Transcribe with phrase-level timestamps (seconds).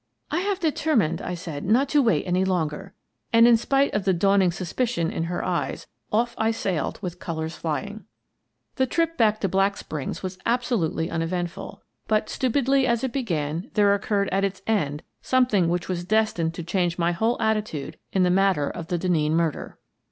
[0.31, 2.95] "I have determined," I said," not to wait any longer."
[3.31, 7.55] And, in spite of the dawning suspicion in her eyes, off I sailed with colours
[7.55, 8.05] flying.
[8.77, 12.29] The trip back to Black Springs was absolutely 94 Miss Frances Baird, Detective uneventful, but,
[12.67, 16.97] stupidly as it began, there occurred at its end something which was destined to change
[16.97, 19.77] my whole attitude in the matter of the Denneen murder.